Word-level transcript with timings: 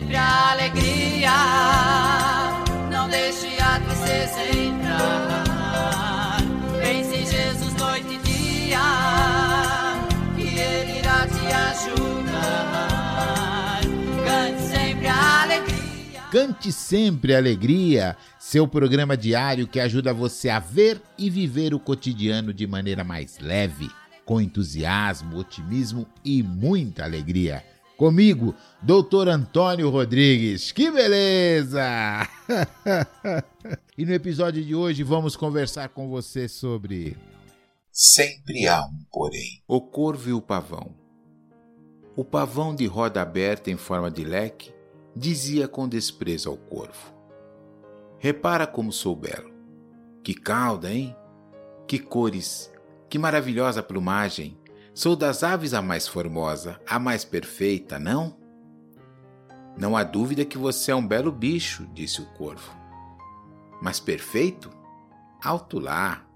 Sempre 0.00 0.16
alegria, 0.16 1.30
não 2.90 3.06
deixe 3.06 3.60
a 3.60 3.78
tristeza 3.80 4.40
entrar. 4.56 6.38
Pense 6.80 7.16
em 7.16 7.26
Jesus 7.26 7.74
noite 7.74 8.14
e 8.14 8.18
dia, 8.18 8.80
que 10.34 10.58
Ele 10.58 11.00
irá 11.00 11.26
te 11.26 11.46
ajudar. 11.52 12.80
Cante 14.24 14.62
sempre 14.62 15.06
alegria. 15.06 16.22
Cante 16.32 16.72
sempre 16.72 17.34
alegria, 17.34 18.16
seu 18.38 18.66
programa 18.66 19.18
diário 19.18 19.66
que 19.66 19.78
ajuda 19.78 20.14
você 20.14 20.48
a 20.48 20.58
ver 20.58 20.98
e 21.18 21.28
viver 21.28 21.74
o 21.74 21.78
cotidiano 21.78 22.54
de 22.54 22.66
maneira 22.66 23.04
mais 23.04 23.38
leve, 23.38 23.90
com 24.24 24.40
entusiasmo, 24.40 25.36
otimismo 25.36 26.06
e 26.24 26.42
muita 26.42 27.04
alegria. 27.04 27.62
Comigo, 28.00 28.54
Doutor 28.80 29.28
Antônio 29.28 29.90
Rodrigues. 29.90 30.72
Que 30.72 30.90
beleza! 30.90 32.26
e 33.98 34.06
no 34.06 34.14
episódio 34.14 34.64
de 34.64 34.74
hoje 34.74 35.02
vamos 35.02 35.36
conversar 35.36 35.90
com 35.90 36.08
você 36.08 36.48
sobre 36.48 37.14
Sempre 37.92 38.66
há 38.66 38.86
um 38.86 39.04
porém. 39.12 39.62
O 39.68 39.82
corvo 39.82 40.30
e 40.30 40.32
o 40.32 40.40
pavão. 40.40 40.94
O 42.16 42.24
pavão 42.24 42.74
de 42.74 42.86
roda 42.86 43.20
aberta 43.20 43.70
em 43.70 43.76
forma 43.76 44.10
de 44.10 44.24
leque 44.24 44.72
dizia 45.14 45.68
com 45.68 45.86
desprezo 45.86 46.48
ao 46.48 46.56
corvo: 46.56 47.14
Repara 48.18 48.66
como 48.66 48.90
sou 48.94 49.14
belo. 49.14 49.52
Que 50.24 50.32
cauda, 50.32 50.90
hein? 50.90 51.14
Que 51.86 51.98
cores, 51.98 52.72
que 53.10 53.18
maravilhosa 53.18 53.82
plumagem. 53.82 54.58
Sou 54.92 55.14
das 55.14 55.42
aves 55.44 55.72
a 55.72 55.80
mais 55.80 56.08
formosa, 56.08 56.80
a 56.86 56.98
mais 56.98 57.24
perfeita, 57.24 57.98
não? 57.98 58.36
Não 59.76 59.96
há 59.96 60.02
dúvida 60.02 60.44
que 60.44 60.58
você 60.58 60.90
é 60.90 60.94
um 60.94 61.06
belo 61.06 61.30
bicho, 61.30 61.86
disse 61.94 62.20
o 62.20 62.26
corvo. 62.34 62.74
Mas 63.80 64.00
perfeito? 64.00 64.70
Alto 65.42 65.78
lá! 65.78 66.26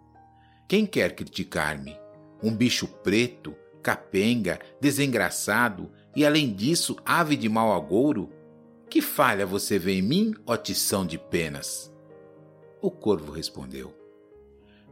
Quem 0.68 0.86
quer 0.86 1.14
criticar-me? 1.14 1.96
Um 2.42 2.54
bicho 2.54 2.86
preto, 2.86 3.54
capenga, 3.82 4.58
desengraçado 4.80 5.90
e, 6.16 6.24
além 6.24 6.54
disso, 6.54 6.96
ave 7.04 7.36
de 7.36 7.48
mau 7.48 7.72
agouro? 7.74 8.30
Que 8.88 9.02
falha 9.02 9.44
você 9.44 9.78
vê 9.78 9.94
em 9.94 10.02
mim, 10.02 10.34
ó 10.46 10.56
tição 10.56 11.04
de 11.04 11.18
penas? 11.18 11.92
O 12.80 12.90
corvo 12.90 13.32
respondeu. 13.32 14.03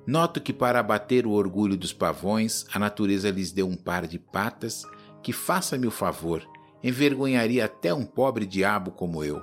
Noto 0.06 0.40
que 0.40 0.52
para 0.52 0.80
abater 0.80 1.26
o 1.26 1.30
orgulho 1.30 1.76
dos 1.76 1.92
pavões, 1.92 2.66
a 2.72 2.78
natureza 2.78 3.30
lhes 3.30 3.52
deu 3.52 3.68
um 3.68 3.76
par 3.76 4.06
de 4.06 4.18
patas 4.18 4.84
que, 5.22 5.32
faça-me 5.32 5.86
o 5.86 5.92
favor, 5.92 6.42
envergonharia 6.82 7.64
até 7.64 7.94
um 7.94 8.04
pobre 8.04 8.44
diabo 8.44 8.90
como 8.90 9.22
eu. 9.22 9.40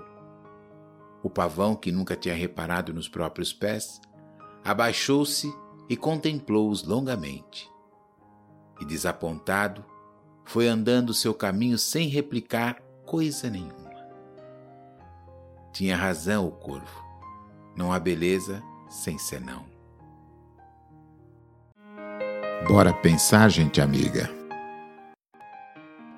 O 1.23 1.29
pavão, 1.29 1.75
que 1.75 1.91
nunca 1.91 2.15
tinha 2.15 2.35
reparado 2.35 2.93
nos 2.93 3.07
próprios 3.07 3.53
pés, 3.53 4.01
abaixou-se 4.63 5.53
e 5.89 5.95
contemplou-os 5.95 6.83
longamente. 6.83 7.69
E, 8.81 8.85
desapontado, 8.85 9.85
foi 10.43 10.67
andando 10.67 11.13
seu 11.13 11.33
caminho 11.33 11.77
sem 11.77 12.07
replicar 12.07 12.81
coisa 13.05 13.49
nenhuma. 13.49 13.89
Tinha 15.71 15.95
razão 15.95 16.47
o 16.47 16.51
corvo. 16.51 17.03
Não 17.75 17.93
há 17.93 17.99
beleza 17.99 18.61
sem 18.89 19.17
senão. 19.17 19.78
Bora 22.67 22.93
pensar, 22.93 23.49
gente 23.49 23.81
amiga. 23.81 24.29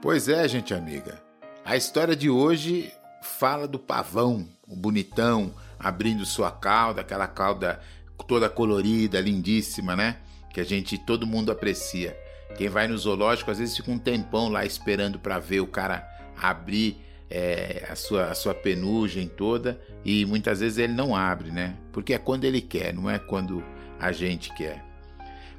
Pois 0.02 0.28
é, 0.28 0.46
gente 0.48 0.74
amiga. 0.74 1.22
A 1.64 1.78
história 1.78 2.16
de 2.16 2.30
hoje 2.30 2.92
fala 3.22 3.68
do 3.68 3.80
pavão, 3.80 4.48
o 4.68 4.76
bonitão, 4.76 5.54
abrindo 5.80 6.26
sua 6.26 6.52
cauda, 6.52 7.02
aquela 7.02 7.28
cauda 7.28 7.80
toda 8.28 8.50
colorida, 8.50 9.22
lindíssima, 9.22 9.96
né? 9.96 10.18
Que 10.52 10.60
a 10.60 10.64
gente, 10.64 10.98
todo 10.98 11.28
mundo 11.28 11.52
aprecia. 11.52 12.18
Quem 12.58 12.68
vai 12.68 12.88
no 12.88 12.98
zoológico 12.98 13.52
às 13.52 13.60
vezes 13.60 13.78
fica 13.78 13.92
um 13.92 14.00
tempão 14.00 14.50
lá 14.50 14.66
esperando 14.66 15.20
para 15.20 15.40
ver 15.40 15.62
o 15.62 15.68
cara 15.68 16.06
abrir 16.36 16.98
é, 17.30 17.88
a, 17.90 17.96
sua, 17.96 18.26
a 18.26 18.36
sua 18.36 18.54
penugem 18.54 19.28
toda 19.28 19.80
e 20.04 20.26
muitas 20.26 20.60
vezes 20.60 20.80
ele 20.80 20.94
não 20.94 21.16
abre, 21.16 21.52
né? 21.52 21.78
Porque 21.94 22.14
é 22.14 22.18
quando 22.18 22.44
ele 22.44 22.62
quer, 22.62 22.94
não 22.94 23.10
é 23.10 23.18
quando 23.18 23.64
a 24.00 24.12
gente 24.12 24.54
quer. 24.54 24.91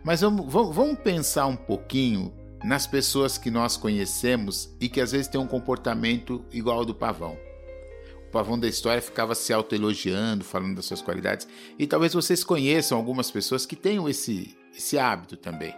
Mas 0.05 0.21
vamos, 0.21 0.53
vamos 0.53 0.99
pensar 0.99 1.47
um 1.47 1.57
pouquinho 1.57 2.33
nas 2.65 2.87
pessoas 2.87 3.39
que 3.39 3.51
nós 3.51 3.77
conhecemos 3.77 4.75
e 4.81 4.89
que 4.89 5.01
às 5.01 5.13
vezes 5.13 5.29
têm 5.29 5.41
um 5.41 5.47
comportamento 5.47 6.45
igual 6.53 6.79
ao 6.79 6.85
do 6.85 6.95
pavão. 6.95 7.39
O 8.27 8.31
pavão 8.33 8.59
da 8.59 8.67
história 8.67 9.01
ficava 9.01 9.35
se 9.35 9.53
autoelogiando, 9.53 10.45
falando 10.45 10.77
das 10.77 10.87
suas 10.87 11.03
qualidades, 11.03 11.47
e 11.79 11.87
talvez 11.87 12.15
vocês 12.15 12.43
conheçam 12.43 12.99
algumas 12.99 13.31
pessoas 13.31 13.65
que 13.65 13.77
tenham 13.77 14.09
esse, 14.09 14.57
esse 14.77 14.99
hábito 14.99 15.37
também. 15.37 15.75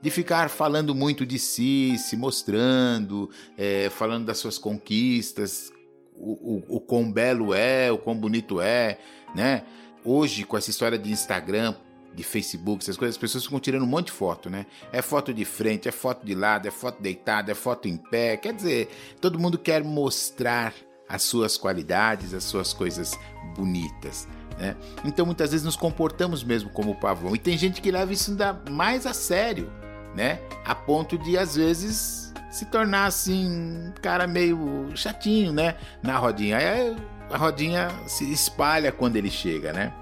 De 0.00 0.10
ficar 0.10 0.50
falando 0.50 0.94
muito 0.94 1.24
de 1.24 1.38
si, 1.38 1.96
se 1.98 2.16
mostrando, 2.16 3.30
é, 3.56 3.88
falando 3.90 4.24
das 4.24 4.38
suas 4.38 4.58
conquistas, 4.58 5.70
o, 6.16 6.32
o, 6.32 6.76
o 6.76 6.80
quão 6.80 7.12
belo 7.12 7.54
é, 7.54 7.92
o 7.92 7.98
quão 7.98 8.16
bonito 8.16 8.60
é, 8.60 8.98
né? 9.36 9.64
Hoje, 10.04 10.44
com 10.44 10.56
essa 10.56 10.70
história 10.70 10.98
de 10.98 11.12
Instagram, 11.12 11.76
de 12.14 12.22
Facebook, 12.22 12.82
essas 12.82 12.96
coisas, 12.96 13.16
as 13.16 13.20
pessoas 13.20 13.44
ficam 13.44 13.58
tirando 13.60 13.82
um 13.82 13.86
monte 13.86 14.06
de 14.06 14.12
foto, 14.12 14.50
né? 14.50 14.66
É 14.92 15.00
foto 15.00 15.32
de 15.32 15.44
frente, 15.44 15.88
é 15.88 15.92
foto 15.92 16.24
de 16.24 16.34
lado, 16.34 16.66
é 16.66 16.70
foto 16.70 17.02
deitada, 17.02 17.52
é 17.52 17.54
foto 17.54 17.88
em 17.88 17.96
pé. 17.96 18.36
Quer 18.36 18.54
dizer, 18.54 18.88
todo 19.20 19.38
mundo 19.38 19.58
quer 19.58 19.82
mostrar 19.82 20.74
as 21.08 21.22
suas 21.22 21.56
qualidades, 21.56 22.32
as 22.34 22.44
suas 22.44 22.72
coisas 22.72 23.18
bonitas. 23.56 24.26
Né? 24.58 24.76
Então 25.04 25.26
muitas 25.26 25.50
vezes 25.50 25.64
nos 25.64 25.76
comportamos 25.76 26.44
mesmo 26.44 26.70
como 26.70 26.94
pavão. 26.94 27.34
E 27.34 27.38
tem 27.38 27.56
gente 27.56 27.80
que 27.80 27.90
leva 27.90 28.12
isso 28.12 28.30
ainda 28.30 28.52
mais 28.70 29.06
a 29.06 29.12
sério, 29.12 29.70
né? 30.14 30.40
A 30.64 30.74
ponto 30.74 31.18
de 31.18 31.36
às 31.36 31.56
vezes 31.56 32.32
se 32.50 32.66
tornar 32.66 33.06
assim, 33.06 33.48
um 33.48 33.92
cara 34.02 34.26
meio 34.26 34.90
chatinho, 34.94 35.52
né? 35.52 35.76
Na 36.02 36.18
rodinha. 36.18 36.58
Aí 36.58 36.96
a 37.30 37.36
rodinha 37.36 37.88
se 38.06 38.30
espalha 38.30 38.92
quando 38.92 39.16
ele 39.16 39.30
chega, 39.30 39.72
né? 39.72 39.92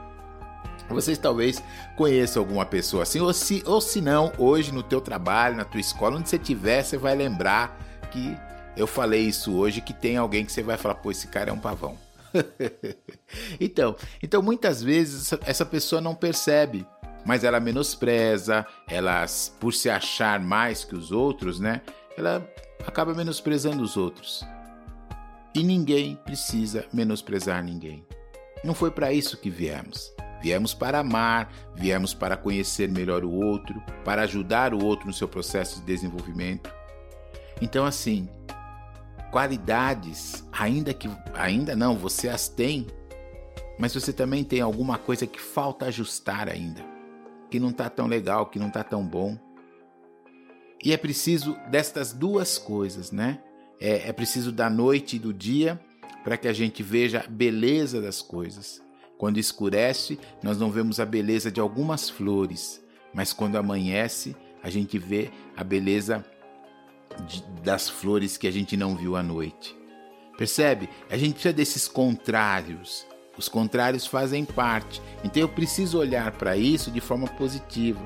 Vocês 0.91 1.19
talvez 1.19 1.63
conheçam 1.97 2.43
alguma 2.43 2.67
pessoa 2.67 3.05
assim, 3.05 3.21
ou 3.21 3.33
se, 3.33 3.63
ou 3.67 3.81
se 3.81 4.01
não, 4.01 4.33
hoje 4.37 4.73
no 4.73 4.83
teu 4.83 5.01
trabalho, 5.01 5.57
na 5.57 5.65
tua 5.65 5.81
escola, 5.81 6.17
onde 6.17 6.29
você 6.29 6.37
estiver, 6.37 6.83
você 6.83 6.97
vai 6.97 7.15
lembrar 7.15 7.79
que 8.11 8.37
eu 8.77 8.87
falei 8.87 9.23
isso 9.23 9.55
hoje, 9.55 9.81
que 9.81 9.93
tem 9.93 10.17
alguém 10.17 10.45
que 10.45 10.53
você 10.53 10.63
vai 10.63 10.77
falar, 10.77 10.97
pô, 10.97 11.11
esse 11.11 11.29
cara 11.29 11.51
é 11.51 11.53
um 11.53 11.59
pavão. 11.59 11.97
então, 13.61 13.97
então, 14.23 14.43
muitas 14.43 14.83
vezes 14.83 15.33
essa 15.45 15.67
pessoa 15.67 16.01
não 16.01 16.15
percebe, 16.15 16.87
mas 17.25 17.45
ela 17.45 17.61
menospreza, 17.61 18.67
ela, 18.89 19.27
por 19.59 19.73
se 19.75 19.91
achar 19.91 20.41
mais 20.41 20.85
que 20.85 20.95
os 20.95 21.13
outros, 21.13 21.61
né? 21.61 21.83
Ela 22.17 22.47
acaba 22.87 23.15
menosprezando 23.15 23.83
os 23.83 23.97
outros. 23.97 24.45
E 25.55 25.63
ninguém 25.63 26.17
precisa 26.17 26.87
menosprezar 26.93 27.63
ninguém. 27.63 28.07
Não 28.63 28.75
foi 28.75 28.91
para 28.91 29.13
isso 29.13 29.37
que 29.37 29.51
viemos. 29.51 30.13
Viemos 30.41 30.73
para 30.73 31.01
amar, 31.01 31.53
viemos 31.75 32.15
para 32.15 32.37
conhecer 32.37 32.89
melhor 32.89 33.25
o 33.25 33.33
outro, 33.33 33.83
para 34.05 34.23
ajudar 34.23 34.73
o 34.73 34.85
outro 34.85 35.07
no 35.07 35.13
seu 35.13 35.29
processo 35.29 35.81
de 35.81 35.87
desenvolvimento. 35.87 36.73
Então, 37.61 37.85
assim, 37.85 38.29
qualidades, 39.31 40.45
ainda 40.51 40.95
que 40.95 41.11
ainda 41.35 41.77
não, 41.77 41.97
você 41.97 42.29
as 42.29 42.49
tem, 42.49 42.87
mas 43.79 43.95
você 43.95 44.13
também 44.13 44.45
tem 44.45 44.61
alguma 44.61 44.99
coisa 44.99 45.27
que 45.27 45.41
falta 45.41 45.87
ajustar 45.87 46.49
ainda, 46.49 46.83
que 47.51 47.61
não 47.61 47.71
está 47.71 47.89
tão 47.91 48.07
legal, 48.07 48.47
que 48.47 48.59
não 48.59 48.69
está 48.69 48.83
tão 48.83 49.07
bom. 49.07 49.39
E 50.83 50.93
é 50.93 50.97
preciso 50.97 51.57
destas 51.71 52.13
duas 52.13 52.57
coisas, 52.57 53.13
né? 53.13 53.41
É, 53.79 54.09
é 54.09 54.13
preciso 54.13 54.51
da 54.53 54.71
noite 54.71 55.17
e 55.17 55.19
do 55.19 55.33
dia 55.33 55.79
para 56.25 56.37
que 56.37 56.49
a 56.49 56.53
gente 56.53 56.83
veja 56.83 57.21
a 57.21 57.29
beleza 57.29 58.01
das 58.01 58.21
coisas. 58.21 58.83
Quando 59.21 59.37
escurece, 59.37 60.19
nós 60.43 60.57
não 60.57 60.71
vemos 60.71 60.99
a 60.99 61.05
beleza 61.05 61.53
de 61.53 61.61
algumas 61.61 62.09
flores, 62.09 62.83
mas 63.13 63.35
quando 63.35 63.57
amanhece, 63.57 64.35
a 64.63 64.71
gente 64.71 64.99
vê 64.99 65.31
a 65.55 65.63
beleza 65.63 66.25
de, 67.27 67.45
das 67.63 67.87
flores 67.87 68.39
que 68.39 68.47
a 68.47 68.51
gente 68.51 68.79
não 68.79 68.97
viu 68.97 69.17
à 69.17 69.23
noite. 69.23 69.77
Percebe? 70.39 70.89
A 71.11 71.19
gente 71.19 71.35
precisa 71.35 71.53
desses 71.53 71.87
contrários. 71.87 73.07
Os 73.37 73.47
contrários 73.47 74.07
fazem 74.07 74.43
parte. 74.43 75.03
Então 75.23 75.43
eu 75.43 75.51
preciso 75.51 75.99
olhar 75.99 76.33
para 76.33 76.57
isso 76.57 76.91
de 76.91 77.03
forma 77.03 77.29
positiva. 77.29 78.01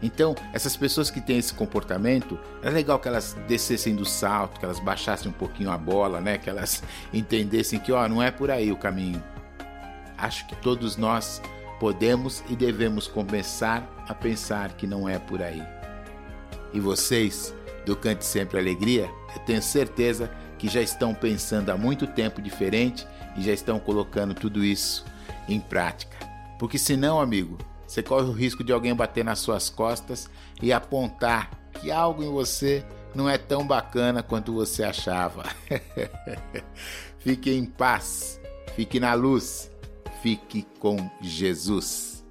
Então, 0.00 0.32
essas 0.52 0.76
pessoas 0.76 1.10
que 1.10 1.20
têm 1.20 1.38
esse 1.38 1.54
comportamento, 1.54 2.38
é 2.62 2.70
legal 2.70 3.00
que 3.00 3.08
elas 3.08 3.36
descessem 3.48 3.96
do 3.96 4.04
salto, 4.04 4.60
que 4.60 4.64
elas 4.64 4.78
baixassem 4.78 5.28
um 5.28 5.34
pouquinho 5.34 5.72
a 5.72 5.76
bola, 5.76 6.20
né? 6.20 6.38
Que 6.38 6.48
elas 6.48 6.84
entendessem 7.12 7.80
que, 7.80 7.90
ó, 7.90 8.08
não 8.08 8.22
é 8.22 8.30
por 8.30 8.48
aí 8.48 8.70
o 8.70 8.76
caminho. 8.76 9.20
Acho 10.18 10.46
que 10.46 10.56
todos 10.56 10.96
nós 10.96 11.42
podemos 11.78 12.42
e 12.48 12.56
devemos 12.56 13.06
começar 13.06 13.86
a 14.08 14.14
pensar 14.14 14.72
que 14.74 14.86
não 14.86 15.08
é 15.08 15.18
por 15.18 15.42
aí. 15.42 15.62
E 16.72 16.80
vocês, 16.80 17.54
do 17.84 17.94
Cante 17.94 18.24
Sempre 18.24 18.58
Alegria, 18.58 19.10
eu 19.34 19.40
tenho 19.42 19.62
certeza 19.62 20.30
que 20.58 20.68
já 20.68 20.80
estão 20.80 21.14
pensando 21.14 21.70
há 21.70 21.76
muito 21.76 22.06
tempo 22.06 22.40
diferente 22.40 23.06
e 23.36 23.42
já 23.42 23.52
estão 23.52 23.78
colocando 23.78 24.34
tudo 24.34 24.64
isso 24.64 25.04
em 25.48 25.60
prática. 25.60 26.16
Porque 26.58 26.78
senão, 26.78 27.20
amigo, 27.20 27.58
você 27.86 28.02
corre 28.02 28.26
o 28.26 28.32
risco 28.32 28.64
de 28.64 28.72
alguém 28.72 28.94
bater 28.94 29.24
nas 29.24 29.38
suas 29.38 29.68
costas 29.68 30.28
e 30.62 30.72
apontar 30.72 31.50
que 31.74 31.90
algo 31.90 32.22
em 32.22 32.30
você 32.30 32.84
não 33.14 33.28
é 33.28 33.38
tão 33.38 33.66
bacana 33.66 34.22
quanto 34.22 34.52
você 34.52 34.82
achava. 34.82 35.44
fique 37.18 37.50
em 37.52 37.64
paz, 37.64 38.40
fique 38.74 38.98
na 38.98 39.14
luz, 39.14 39.70
fique 40.26 40.64
com 40.80 40.96
Jesus. 41.22 42.26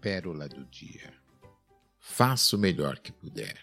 Pérola 0.00 0.48
do 0.48 0.64
dia. 0.64 1.14
Faça 2.00 2.56
o 2.56 2.58
melhor 2.58 2.98
que 2.98 3.12
puder. 3.12 3.56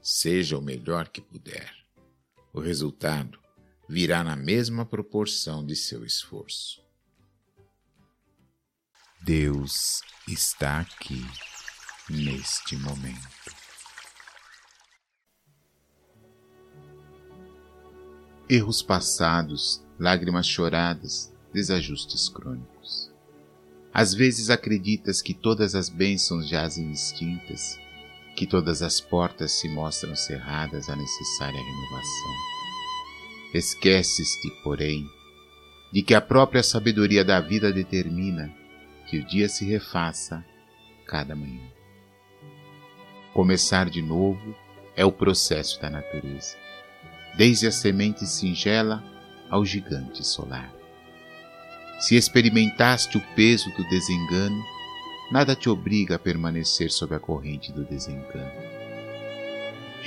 Seja 0.00 0.56
o 0.56 0.62
melhor 0.62 1.10
que 1.10 1.20
puder. 1.20 1.70
O 2.50 2.60
resultado 2.60 3.38
virá 3.86 4.24
na 4.24 4.34
mesma 4.34 4.86
proporção 4.86 5.66
de 5.66 5.76
seu 5.76 6.02
esforço. 6.02 6.82
Deus 9.20 10.00
está 10.26 10.80
aqui 10.80 11.22
neste 12.08 12.74
momento. 12.74 13.67
Erros 18.48 18.82
passados, 18.82 19.82
lágrimas 19.98 20.46
choradas, 20.46 21.32
desajustes 21.52 22.28
crônicos. 22.28 23.10
Às 23.92 24.14
vezes 24.14 24.50
acreditas 24.50 25.20
que 25.20 25.34
todas 25.34 25.74
as 25.74 25.88
bênçãos 25.88 26.48
jazem 26.48 26.90
extintas, 26.90 27.78
que 28.36 28.46
todas 28.46 28.82
as 28.82 29.00
portas 29.00 29.52
se 29.52 29.68
mostram 29.68 30.14
cerradas 30.14 30.88
à 30.88 30.96
necessária 30.96 31.58
renovação 31.58 32.58
Esqueces-te, 33.52 34.50
porém, 34.62 35.10
de 35.90 36.02
que 36.02 36.14
a 36.14 36.20
própria 36.20 36.62
sabedoria 36.62 37.24
da 37.24 37.40
vida 37.40 37.72
determina 37.72 38.54
que 39.08 39.18
o 39.18 39.26
dia 39.26 39.48
se 39.48 39.64
refaça 39.64 40.44
cada 41.06 41.34
manhã. 41.34 41.66
Começar 43.32 43.88
de 43.88 44.02
novo 44.02 44.54
é 44.94 45.02
o 45.02 45.10
processo 45.10 45.80
da 45.80 45.88
natureza, 45.88 46.58
desde 47.38 47.66
a 47.66 47.72
semente 47.72 48.26
singela 48.26 49.02
ao 49.48 49.64
gigante 49.64 50.22
solar. 50.22 50.70
Se 51.98 52.16
experimentaste 52.16 53.16
o 53.16 53.20
peso 53.34 53.70
do 53.74 53.88
desengano, 53.88 54.62
nada 55.32 55.56
te 55.56 55.70
obriga 55.70 56.16
a 56.16 56.18
permanecer 56.18 56.90
sob 56.90 57.14
a 57.14 57.18
corrente 57.18 57.72
do 57.72 57.82
desengano 57.82 58.78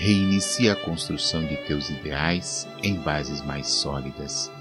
reinicia 0.02 0.74
a 0.74 0.76
construção 0.76 1.46
de 1.46 1.56
teus 1.68 1.92
ideais 1.92 2.68
em 2.82 2.96
bases 2.96 3.40
mais 3.46 3.68
sólidas 3.68 4.52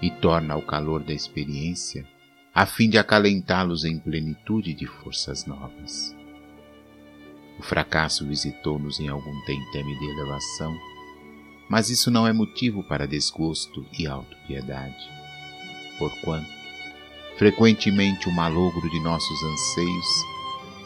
e 0.00 0.10
torna 0.10 0.54
o 0.54 0.62
calor 0.62 1.02
da 1.02 1.12
experiência 1.12 2.06
a 2.54 2.64
fim 2.64 2.88
de 2.88 2.96
acalentá-los 2.96 3.84
em 3.84 3.98
plenitude 3.98 4.72
de 4.72 4.86
forças 4.86 5.44
novas. 5.44 6.14
O 7.58 7.62
fracasso 7.64 8.24
visitou-nos 8.26 9.00
em 9.00 9.08
algum 9.08 9.40
tentame 9.44 9.98
de 9.98 10.04
elevação, 10.08 10.78
mas 11.68 11.90
isso 11.90 12.10
não 12.10 12.26
é 12.26 12.32
motivo 12.32 12.82
para 12.82 13.06
desgosto 13.06 13.84
e 13.98 14.06
autopiedade, 14.06 15.08
porquanto, 15.98 16.48
frequentemente 17.36 18.28
o 18.28 18.32
malogro 18.32 18.88
de 18.90 19.00
nossos 19.00 19.42
anseios 19.42 20.06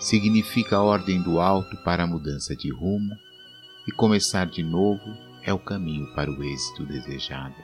significa 0.00 0.76
a 0.76 0.82
ordem 0.82 1.20
do 1.20 1.38
alto 1.38 1.76
para 1.84 2.04
a 2.04 2.06
mudança 2.06 2.56
de 2.56 2.72
rumo 2.72 3.14
e 3.86 3.92
começar 3.92 4.46
de 4.46 4.62
novo 4.62 5.04
é 5.42 5.52
o 5.52 5.58
caminho 5.58 6.06
para 6.14 6.30
o 6.30 6.42
êxito 6.42 6.84
desejado. 6.86 7.54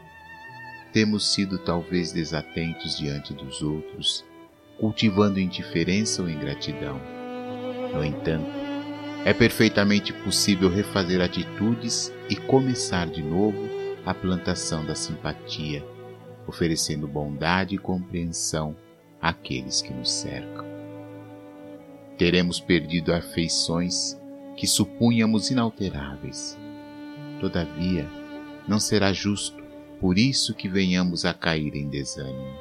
Temos 0.92 1.32
sido 1.32 1.58
talvez 1.58 2.12
desatentos 2.12 2.96
diante 2.96 3.34
dos 3.34 3.62
outros, 3.62 4.24
cultivando 4.78 5.40
indiferença 5.40 6.22
ou 6.22 6.28
ingratidão. 6.28 7.00
No 7.92 8.04
entanto, 8.04 8.65
é 9.26 9.34
perfeitamente 9.34 10.12
possível 10.12 10.70
refazer 10.70 11.20
atitudes 11.20 12.12
e 12.30 12.36
começar 12.36 13.08
de 13.08 13.20
novo 13.20 13.58
a 14.04 14.14
plantação 14.14 14.86
da 14.86 14.94
simpatia, 14.94 15.84
oferecendo 16.46 17.08
bondade 17.08 17.74
e 17.74 17.78
compreensão 17.78 18.76
àqueles 19.20 19.82
que 19.82 19.92
nos 19.92 20.12
cercam. 20.12 20.64
Teremos 22.16 22.60
perdido 22.60 23.12
afeições 23.12 24.16
que 24.56 24.64
supunhamos 24.64 25.50
inalteráveis. 25.50 26.56
Todavia, 27.40 28.08
não 28.68 28.78
será 28.78 29.12
justo, 29.12 29.60
por 30.00 30.18
isso 30.18 30.54
que 30.54 30.68
venhamos 30.68 31.24
a 31.24 31.34
cair 31.34 31.74
em 31.74 31.88
desânimo. 31.88 32.60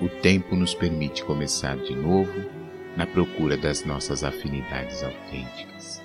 O 0.00 0.08
tempo 0.08 0.56
nos 0.56 0.74
permite 0.74 1.22
começar 1.22 1.76
de 1.76 1.94
novo 1.94 2.61
na 2.96 3.06
procura 3.06 3.56
das 3.56 3.84
nossas 3.84 4.24
afinidades 4.24 5.02
autênticas. 5.02 6.02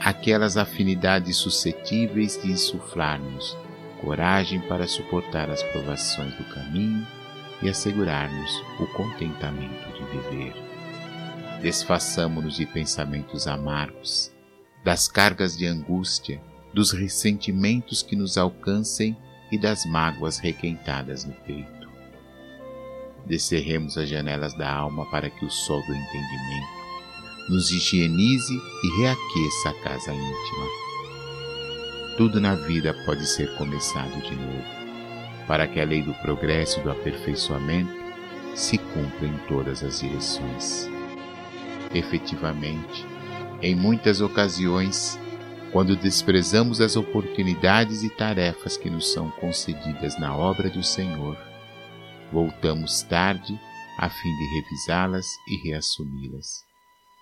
Aquelas 0.00 0.56
afinidades 0.56 1.36
suscetíveis 1.36 2.40
de 2.42 2.50
insuflar-nos 2.50 3.56
coragem 4.00 4.60
para 4.60 4.88
suportar 4.88 5.48
as 5.48 5.62
provações 5.62 6.34
do 6.34 6.44
caminho 6.44 7.06
e 7.62 7.68
assegurar-nos 7.68 8.50
o 8.80 8.86
contentamento 8.88 9.92
de 9.92 10.04
viver 10.10 10.72
desfaçamo-nos 11.62 12.56
de 12.56 12.66
pensamentos 12.66 13.46
amargos, 13.46 14.32
das 14.82 15.06
cargas 15.06 15.56
de 15.56 15.64
angústia, 15.64 16.42
dos 16.74 16.90
ressentimentos 16.90 18.02
que 18.02 18.16
nos 18.16 18.36
alcancem 18.36 19.16
e 19.50 19.56
das 19.56 19.86
mágoas 19.86 20.38
requentadas 20.38 21.24
no 21.24 21.32
peito. 21.32 21.81
Descerremos 23.26 23.96
as 23.96 24.08
janelas 24.08 24.54
da 24.54 24.72
alma 24.72 25.06
para 25.10 25.30
que 25.30 25.44
o 25.44 25.50
sol 25.50 25.80
do 25.86 25.94
entendimento 25.94 26.82
nos 27.48 27.70
higienize 27.70 28.54
e 28.54 29.00
reaqueça 29.00 29.70
a 29.70 29.74
casa 29.82 30.12
íntima. 30.12 30.66
Tudo 32.16 32.40
na 32.40 32.54
vida 32.54 32.94
pode 33.04 33.26
ser 33.26 33.54
começado 33.56 34.20
de 34.22 34.34
novo, 34.36 34.64
para 35.46 35.66
que 35.66 35.80
a 35.80 35.84
lei 35.84 36.02
do 36.02 36.14
progresso 36.14 36.80
e 36.80 36.82
do 36.82 36.90
aperfeiçoamento 36.90 37.92
se 38.54 38.78
cumpra 38.78 39.26
em 39.26 39.36
todas 39.48 39.82
as 39.82 40.00
direções 40.00 40.90
efetivamente, 41.94 43.06
em 43.60 43.74
muitas 43.74 44.20
ocasiões, 44.20 45.18
quando 45.70 45.96
desprezamos 45.96 46.80
as 46.80 46.96
oportunidades 46.96 48.02
e 48.02 48.10
tarefas 48.10 48.76
que 48.76 48.90
nos 48.90 49.12
são 49.12 49.30
concedidas 49.30 50.18
na 50.18 50.36
obra 50.36 50.68
do 50.68 50.82
Senhor, 50.82 51.36
voltamos 52.32 53.02
tarde 53.02 53.60
a 53.98 54.08
fim 54.08 54.36
de 54.36 54.54
revisá-las 54.54 55.26
e 55.48 55.68
reassumi-las, 55.68 56.46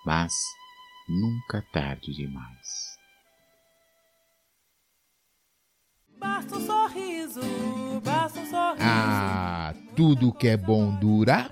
mas 0.05 0.33
nunca 1.07 1.61
tarde 1.73 2.13
demais. 2.13 2.97
Basta 6.17 6.55
um 6.55 6.65
sorriso, 6.65 7.41
basta 8.03 8.39
um 8.39 8.45
sorriso. 8.45 8.83
Ah, 8.83 9.73
tudo 9.95 10.33
que 10.33 10.47
é 10.47 10.55
bom 10.55 10.95
dura 10.95 11.49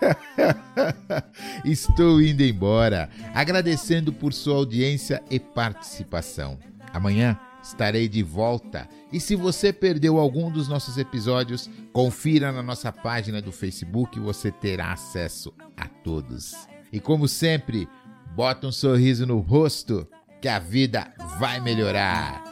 Estou 1.64 2.20
indo 2.20 2.42
embora, 2.42 3.08
agradecendo 3.34 4.12
por 4.12 4.32
sua 4.32 4.56
audiência 4.56 5.22
e 5.30 5.38
participação. 5.38 6.58
Amanhã 6.92 7.38
estarei 7.64 8.08
de 8.08 8.22
volta. 8.22 8.86
E 9.10 9.18
se 9.18 9.34
você 9.34 9.72
perdeu 9.72 10.18
algum 10.18 10.50
dos 10.50 10.68
nossos 10.68 10.98
episódios, 10.98 11.70
confira 11.92 12.52
na 12.52 12.62
nossa 12.62 12.92
página 12.92 13.40
do 13.40 13.50
Facebook, 13.50 14.20
você 14.20 14.52
terá 14.52 14.92
acesso 14.92 15.52
a 15.76 15.88
todos. 15.88 16.54
E 16.92 17.00
como 17.00 17.26
sempre, 17.26 17.88
bota 18.36 18.66
um 18.66 18.72
sorriso 18.72 19.26
no 19.26 19.38
rosto 19.38 20.06
que 20.40 20.48
a 20.48 20.58
vida 20.58 21.12
vai 21.38 21.58
melhorar. 21.60 22.44